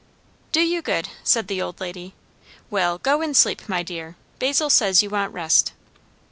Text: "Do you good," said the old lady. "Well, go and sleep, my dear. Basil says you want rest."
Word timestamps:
"Do 0.51 0.61
you 0.61 0.81
good," 0.81 1.09
said 1.23 1.47
the 1.47 1.61
old 1.61 1.79
lady. 1.79 2.15
"Well, 2.71 2.97
go 2.97 3.21
and 3.21 3.37
sleep, 3.37 3.69
my 3.69 3.83
dear. 3.83 4.15
Basil 4.39 4.71
says 4.71 5.03
you 5.03 5.11
want 5.11 5.31
rest." 5.31 5.73